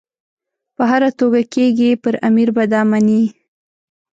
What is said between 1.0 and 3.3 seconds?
توګه کېږي پر امیر به دا مني.